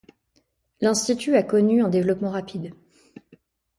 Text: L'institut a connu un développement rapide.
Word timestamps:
L'institut 0.79 1.35
a 1.35 1.43
connu 1.43 1.83
un 1.83 1.87
développement 1.87 2.31
rapide. 2.31 2.73